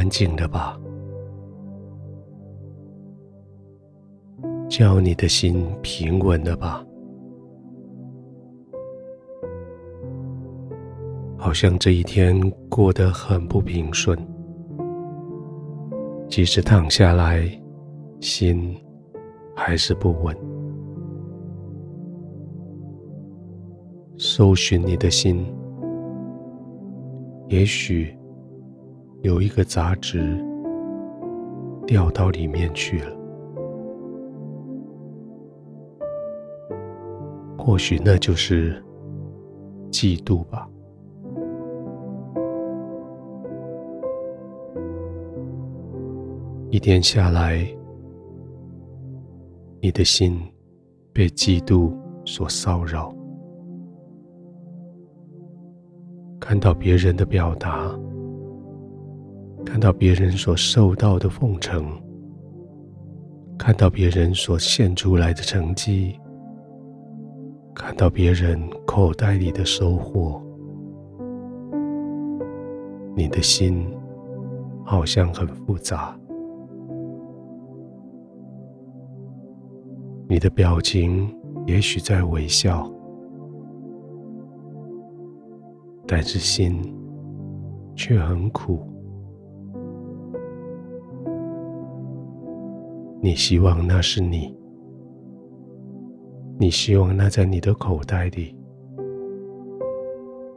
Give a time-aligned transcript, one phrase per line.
[0.00, 0.80] 安静的吧，
[4.66, 6.82] 叫你的心平稳了吧，
[11.36, 12.34] 好像这一天
[12.70, 14.18] 过得很不平顺，
[16.30, 17.46] 即使躺下来，
[18.20, 18.74] 心
[19.54, 20.34] 还是不稳。
[24.16, 25.44] 搜寻你的心，
[27.48, 28.16] 也许
[29.22, 30.42] 有一个杂质
[31.86, 33.16] 掉到里面去了，
[37.58, 38.82] 或许那就是
[39.90, 40.66] 嫉妒吧。
[46.70, 47.66] 一天下来，
[49.80, 50.40] 你的心
[51.12, 51.92] 被嫉妒
[52.24, 53.14] 所骚扰。
[56.38, 57.90] 看到别人的表达，
[59.64, 61.86] 看到别人所受到的奉承，
[63.58, 66.18] 看到别人所献出来的成绩，
[67.74, 70.42] 看到别人口袋里的收获，
[73.14, 73.86] 你的心
[74.84, 76.18] 好像很复杂，
[80.28, 81.32] 你的表情
[81.66, 82.90] 也许在微笑。
[86.06, 86.82] 但是心
[87.94, 88.80] 却很苦。
[93.22, 94.56] 你希望那是你，
[96.58, 98.56] 你希望那在你的口袋里，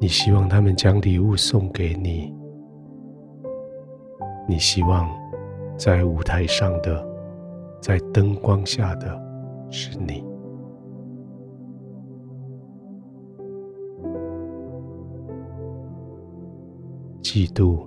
[0.00, 2.34] 你希望他们将礼物送给你，
[4.48, 5.06] 你希望
[5.76, 7.06] 在舞台上的，
[7.78, 9.20] 在灯光下的
[9.70, 10.24] 是你。
[17.20, 17.86] 嫉妒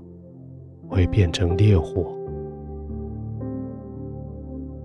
[0.88, 2.16] 会变成烈火，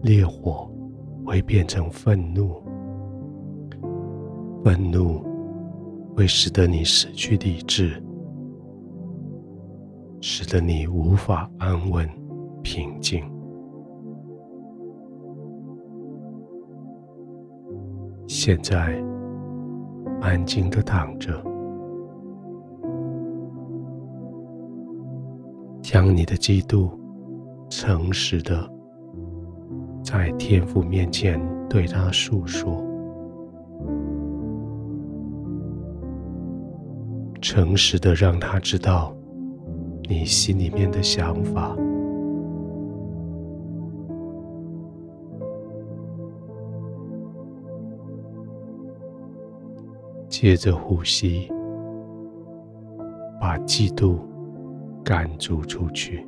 [0.05, 0.71] 烈火
[1.25, 2.63] 会变成愤怒，
[4.63, 5.25] 愤怒
[6.15, 8.05] 会使得你失去理智，
[10.21, 12.07] 使得你无法安稳
[12.63, 13.25] 平静。
[18.29, 19.03] 现在，
[20.21, 21.43] 安静的躺着。
[25.81, 26.91] 将你的嫉妒
[27.71, 28.71] 诚实的
[30.05, 32.85] 在天父面前对他诉说，
[37.41, 39.17] 诚实的让他知道
[40.07, 41.75] 你心里面的想法。
[50.29, 51.51] 接着呼吸，
[53.41, 54.19] 把嫉妒。
[55.07, 56.27] 赶逐出去，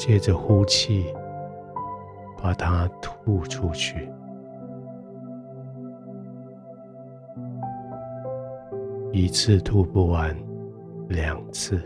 [0.00, 1.14] 接着呼气，
[2.42, 4.10] 把它吐出去。
[9.12, 10.34] 一次吐不完，
[11.10, 11.78] 两次、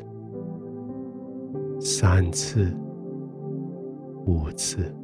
[1.80, 2.72] 三次、
[4.26, 4.94] 五次，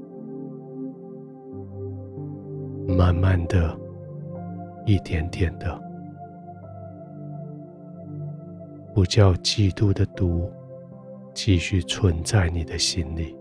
[2.97, 3.77] 慢慢的，
[4.87, 5.77] 一点点的。
[8.94, 10.48] 不叫嫉妒的毒
[11.43, 13.34] 继续存在你的心里。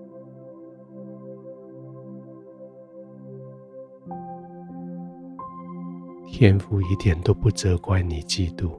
[6.25, 8.71] 天父一点都不责怪你嫉妒，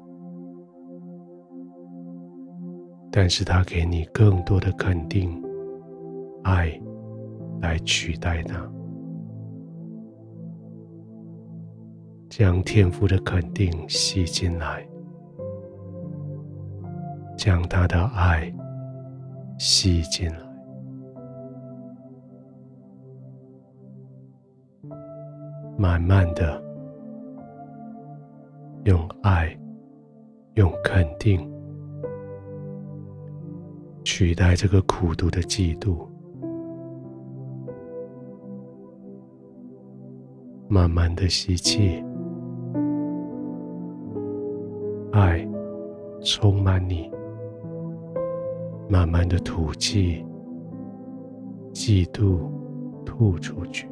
[3.13, 5.39] 但是他给你更多的肯定、
[6.43, 6.73] 爱
[7.61, 8.73] 来取代它，
[12.31, 14.83] 将天父的肯定吸进来。
[17.37, 18.51] 将他的爱
[19.63, 20.39] 吸进来，
[25.77, 26.59] 慢慢的
[28.85, 29.55] 用爱、
[30.55, 31.47] 用肯定
[34.03, 36.09] 取代这个苦毒的嫉妒，
[40.69, 42.03] 慢慢的吸气，
[45.13, 45.47] 爱
[46.25, 47.11] 充满你。
[48.91, 50.27] 慢慢的吐气，
[51.73, 52.51] 嫉妒
[53.07, 53.89] 吐出去。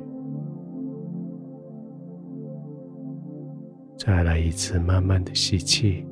[3.96, 6.04] 再来一次，慢慢的吸气，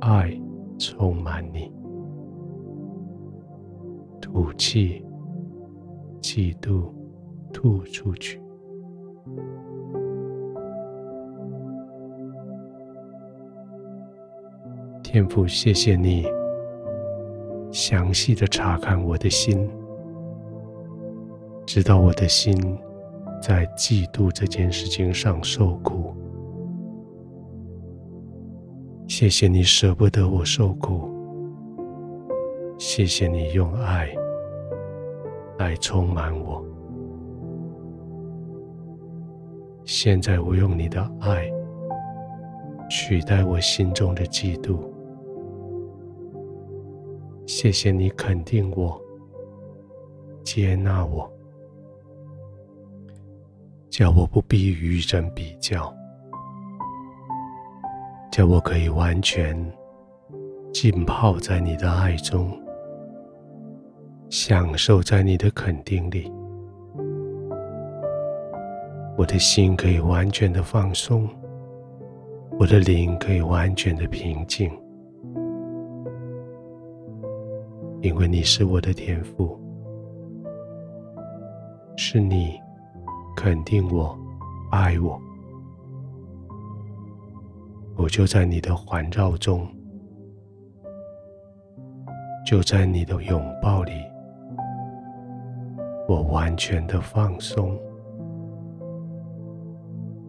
[0.00, 0.36] 爱
[0.76, 1.72] 充满你，
[4.20, 5.04] 吐气，
[6.20, 6.92] 嫉妒
[7.52, 8.40] 吐出去。
[15.04, 16.24] 天父，谢谢你
[17.72, 19.70] 详细的查看我的心，
[21.66, 22.54] 知道我的心
[23.40, 26.14] 在嫉妒这件事情上受苦。
[29.06, 31.08] 谢谢你舍不得我受苦，
[32.78, 34.08] 谢谢你用爱
[35.58, 36.64] 来充满我。
[39.84, 41.50] 现在我用你的爱
[42.88, 44.78] 取代我心中的嫉妒。
[47.52, 48.96] 谢谢你肯定我，
[50.44, 51.28] 接纳我，
[53.90, 55.92] 叫我不必与人比较。
[58.30, 59.52] 叫我可以完全
[60.72, 62.56] 浸泡在你的爱中，
[64.28, 66.32] 享受在你的肯定里，
[69.18, 71.28] 我的心可以完全的放松，
[72.60, 74.70] 我的灵可以完全的平静，
[78.02, 79.58] 因为你是我的天赋，
[81.96, 82.58] 是你
[83.36, 84.18] 肯定我，
[84.70, 85.20] 爱我。
[87.96, 89.68] 我就在你的环绕中，
[92.46, 93.92] 就在你的拥抱里，
[96.08, 97.78] 我完全的放松，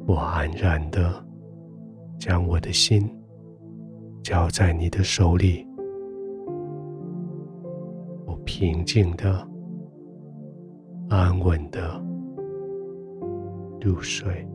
[0.05, 1.13] 我安然的
[2.19, 3.09] 将我的心
[4.21, 5.65] 交在你的手里，
[8.53, 9.47] 平静的、
[11.07, 11.97] 安稳的
[13.79, 14.45] 入睡。